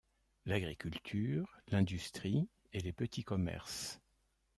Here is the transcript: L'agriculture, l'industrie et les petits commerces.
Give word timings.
L'agriculture, 0.45 1.59
l'industrie 1.67 2.49
et 2.73 2.79
les 2.79 2.91
petits 2.91 3.23
commerces. 3.23 4.01